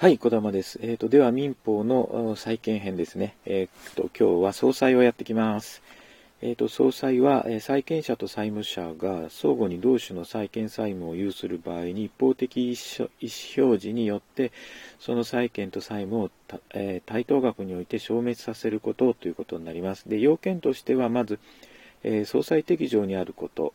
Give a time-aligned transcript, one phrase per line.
[0.00, 0.78] はい、小玉です。
[0.80, 3.36] えっ、ー、と、では民法の債権編ですね。
[3.44, 5.82] えっ、ー、と、今日は総裁をやってきます。
[6.40, 13.10] えっ、ー、と、総裁は、え債権者と債務者が相互に同種の債権債務を有する場合に一方的意思
[13.58, 14.52] 表示によって、
[15.00, 16.30] その債権と債務を、
[16.72, 20.08] え対等額において消滅させることということになります。
[20.08, 21.38] で、要件としては、まず、
[22.04, 23.74] え総裁適上にあること、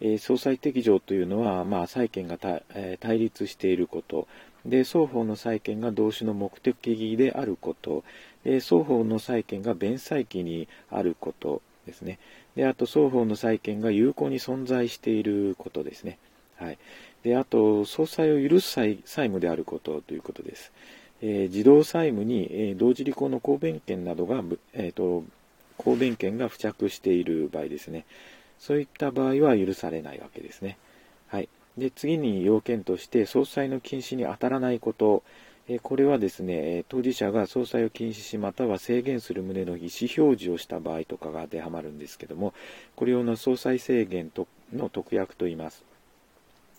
[0.00, 2.38] え総裁適上というのは、まあ、債権が
[2.74, 4.26] え対立していること、
[4.64, 8.04] で双方の債権が同種の目的であること。
[8.44, 12.18] で双方の債権が弁済期にあることですね。
[12.56, 16.18] であと双方の債権が有効に存在していることですね。
[16.56, 16.78] はい。
[17.22, 20.72] であと総裁を許す債務であることということです、
[21.20, 24.42] えー、自動債務に、えー、同時履行の公弁権などが、
[24.72, 25.24] えーと
[25.76, 28.04] 公弁権が付着している場合ですね。
[28.60, 30.76] そういった場合は許されないわけですね。
[31.26, 31.48] はい。
[31.78, 35.22] で次に要件として総裁の禁止に当たらないこと、
[35.66, 42.54] えこれはですね当事者が総裁を禁止しまたは制限する旨の意思表示をした場合とかが当てはまるんですけども
[42.96, 44.32] これをの総裁制限
[44.74, 45.84] の特約と言います。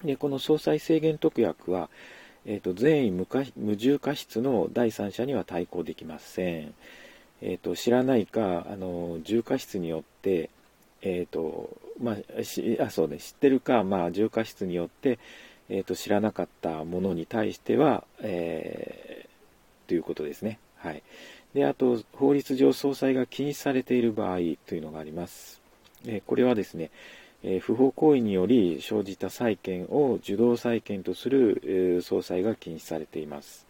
[0.03, 1.89] でこの総裁制限特約は、
[2.45, 6.73] えーと、善意無無重過失の第三者には対抗できません、
[7.42, 10.50] えーと、知らないかあの重過失によって
[11.02, 15.19] えっ、ー、と、まあ、しあそうね、知ってるか、まあ、重過失によって、
[15.69, 20.59] えーと、知らなかったものに対しては、えー、ということですね。
[20.77, 21.03] はい。
[21.53, 25.61] で、あと、法律上総裁が禁止されている場合というのがあります。
[26.05, 26.91] え、これはですね、
[27.43, 33.67] え、不法行為により生じた債権を受動債権とする、えー、総裁が禁止されています。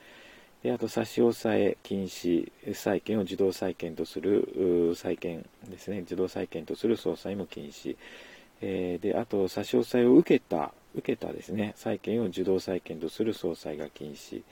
[0.64, 5.46] であと差し押さえ禁止債権を自動債権とする債権
[5.82, 6.02] ですね。
[6.02, 7.98] 自動債権とする総裁も禁止、
[8.62, 11.74] えー、であと差し押さえを受けた受けたですね。
[11.76, 14.44] 債権を受動債権とする総裁が禁止、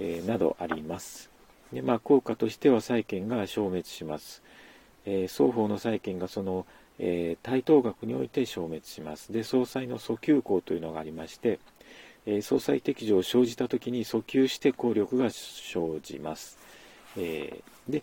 [0.00, 1.30] えー、などあります。
[1.72, 4.42] で、まあ、効果としては債権が消滅します、
[5.04, 6.64] えー、双方の債権がその、
[6.98, 9.32] え対等額において消滅します。
[9.32, 11.58] で総裁の訴求項というのがありまして
[12.28, 16.58] えー、総裁適上生じた時に訴求して効力が生じます。
[17.16, 18.02] えー、で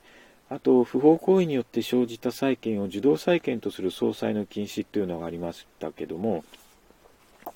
[0.54, 6.46] あと、不法行為によって生じた債権を受動債権とする総裁の禁止というのがありましたけども、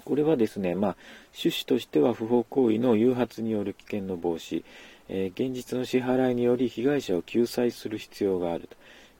[0.04, 0.96] これはですね、まあ、
[1.36, 4.64] 趣旨としては不法行為の誘発による危険の防止、
[5.10, 8.76] えー、現実の支払いにより被害者を救済する必要があると。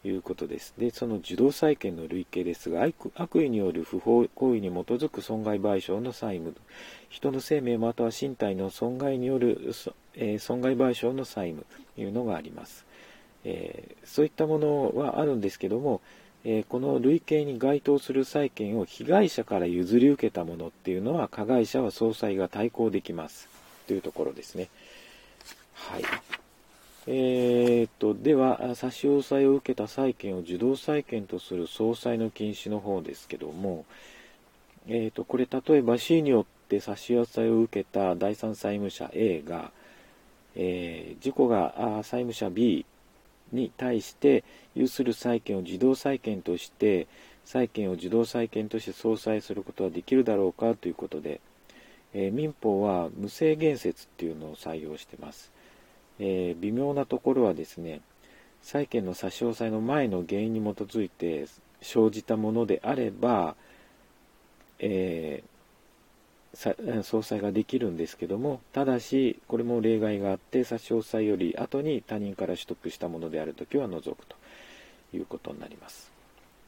[0.06, 0.74] いうことです。
[0.78, 6.56] で、その受動債権の累計ですが、悪意による不法行為に基づく損害賠償の債務、
[7.10, 9.60] 人の生命または身体の損害による、
[10.16, 11.66] えー、損害賠償の債務
[11.96, 12.88] というのがあります。
[13.50, 16.02] えー、そういったものはあるんですけども、
[16.44, 23.48] えー、この累計に該当する債権を被害者から譲り受けたものっていうのは、加害者は総裁が対抗できます
[23.88, 24.68] というところですね。
[25.74, 26.04] はい。
[27.08, 33.86] えー、と、では、差し押さえを受けた債権を受動債権とする総裁の禁止の方ですけども、
[34.90, 39.72] えー、っと、これ例えば C によって差し押さえを受けた第三債務者 A が、
[40.58, 42.86] えー、事故が債務者 B
[43.52, 44.44] に対して
[44.76, 47.08] 有する債権を自動債権として
[47.46, 51.40] 債権を受動債権として相殺することはできるだろうかということで、
[52.14, 55.52] えー、民法は無制限説っていうのを採用してます。
[56.20, 58.02] えー、微妙なところはですね
[58.62, 61.46] 債権の差し押さえの前の原因に基づいて
[61.82, 63.56] 生じたものであれば、
[64.80, 65.57] えー、
[67.04, 74.36] 総裁ができるんですけどもただしこれも例外があって差し押さえより後に他人から取得したものであるときは除くと
[75.14, 76.12] いうことになります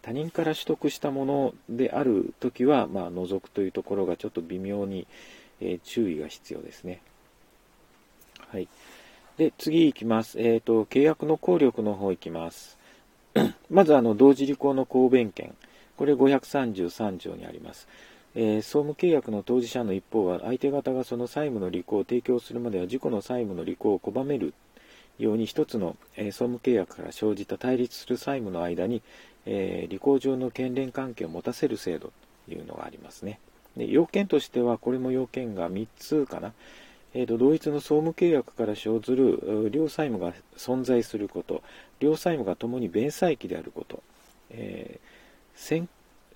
[0.02, 5.08] 他人から取得したものであるときは、まあ、除くというところがちょっと微妙に、
[5.60, 7.02] えー、注意が必要ですね
[8.48, 8.68] はい
[9.40, 10.38] で、次いきます。
[10.38, 12.78] えっ、ー、と、契約の効力の方いきます。
[13.72, 15.56] まず、あの、同時履行の公弁権。
[15.96, 17.88] これ533条にあります。
[18.36, 24.54] えー、総務契約の当事者の一方は、相手方がその債務の履行を提供するまでは、自己の債務の履行を拒める
[25.18, 29.02] ように、一つの、えー、総務契約から生じた対立する債務の間に、
[29.46, 32.12] えー、履行上の権連関係を持たせる制度
[32.48, 33.40] というのがありますね。
[33.78, 36.54] で要件としては、これも要件が3つかな。
[37.16, 41.64] えーと、同一の総務契約から生ずる両債務が存在すること、
[42.00, 44.04] 両債務がともに弁済期であること、
[44.52, 45.08] えー、
[45.56, 45.90] 先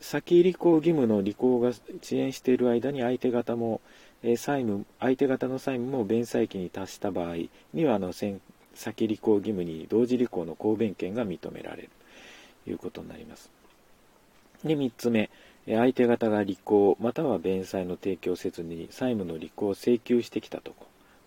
[0.03, 3.79] 先履行義務の履行が遅延している間に相手方も、
[4.21, 7.35] え、債務相手方の債務も弁済期に達した場合
[7.73, 8.41] にはあの先
[8.75, 11.89] 履行義務に同時履行の公弁権が認められる
[12.65, 13.49] ということになります。
[14.65, 15.29] で、3つ目、
[15.65, 20.75] 相手方が履行または弁済の提供せずに債務の履行を請求してきたと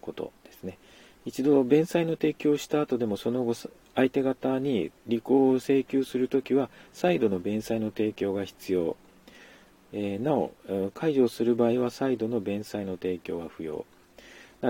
[0.03, 0.77] ことですね。
[1.25, 3.55] 一度弁済の提供した後でもその後
[3.97, 8.97] 相手方に履行を請求するときは再度の弁済の提供が必要。
[9.93, 10.53] えー、なお、
[10.95, 13.85] 解除する場合は再度の弁済の提供は不要。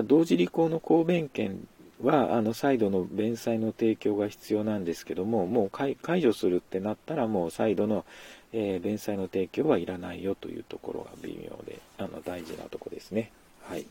[0.04, 1.66] 同時履行の公弁権
[2.02, 8.04] はあの再度の弁済の提供が必要なんですけども、もう解除するってなったらもう再度の、
[8.52, 13.32] えー、弁済の提供はいらないよというところが微妙で、あの大事なとこですね。
[13.62, 13.86] はい。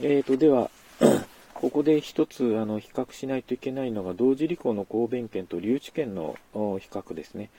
[0.00, 0.70] えーと、では、
[1.60, 6.58] ここで一つあの比較しないといけないのが同時履行の公弁権と留置権の比
[6.90, 7.50] 較ですね。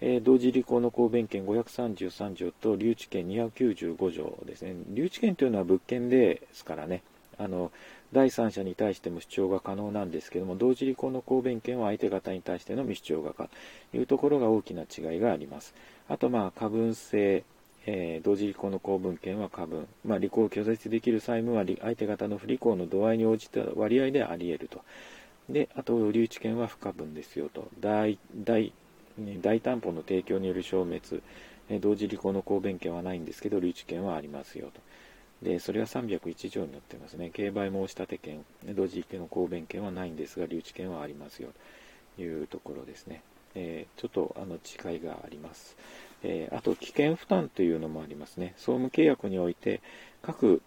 [0.00, 4.74] えー、同時履行の公弁権533条と留置権295条ですね。
[4.88, 7.02] 留置権というのは物件ですからね。
[7.36, 7.70] あの
[8.12, 13.50] 第三者に対しても主張が可能なんですけども、同時履行の公弁権は相手方に対しての未主張が可
[13.90, 15.74] というところが大きな違いがあります。
[16.08, 17.44] あと、まあ、過分性、
[17.86, 24.82] えー、同時履行の公文権は過分、まあ、履行を拒絶できる債務は相手方の不履行の度合いに応じた割合であり得ると。
[25.50, 27.68] で、あと、留置権は不可分ですよと。
[27.80, 28.72] 大大
[29.42, 31.22] 大担保の提供による消滅
[31.70, 34.80] え、同時履行の公弁権はないんですけど、留置権はありますよと。
[35.42, 37.30] で、それは301条になってますね。
[37.32, 38.44] 競売申し立て権、
[38.74, 41.50] 同時の公弁権はないんですが、留置権はありますよ
[42.16, 43.22] というところですね。
[43.54, 45.76] えー、ちょっとあの違いがあります。
[46.22, 48.54] えー、あと、危険負担というのもありますね。
[48.56, 49.80] 総務契約において、
[50.22, 50.62] 各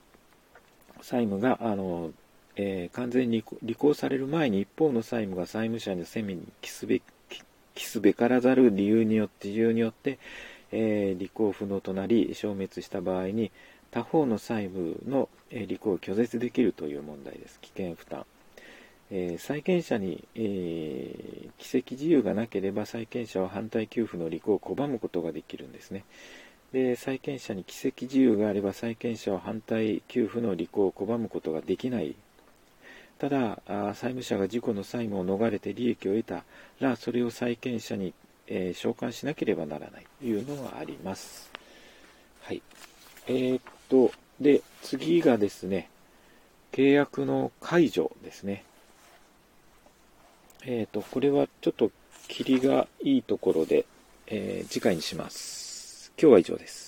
[1.01, 2.11] 債務が、あの、
[2.55, 7.01] えー、完全に履行される前に一方の債務が債務者の責めに帰すべ
[7.75, 10.19] きすべからざる理由によって、理由によって、
[10.71, 13.51] えー、履行不能となり消滅した場合に、
[13.89, 17.59] 他方の債務のえ履行を拒絶できるという問題です。
[17.61, 18.25] 危険負担。
[19.11, 26.03] えー、債権者に、えー、奇跡自由がなければ債権者は反対給付の履行を拒むことができるんですね。
[26.73, 32.13] で債権者に奇跡自由があれば債権者は反対給付の履行を拒むことができない
[33.19, 36.43] ただ債務者が事故の債務を逃れて利益を得た
[36.81, 38.13] らそれを債権者に、
[38.47, 41.49] えー、償還しなければならないというのがあります。
[42.41, 42.61] はい
[43.29, 45.89] えー、っと、で、次がですね、
[46.71, 48.63] 契約の解除ですね。
[50.69, 51.91] えっ、と、これはちょっと
[52.27, 53.85] 霧がいいところで、
[54.27, 56.11] えー、次回にします。
[56.21, 56.86] 今日は以上です。